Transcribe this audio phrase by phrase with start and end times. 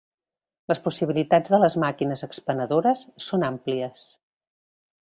[0.71, 4.07] Les possibilitats de les màquines expenedores són àmplies.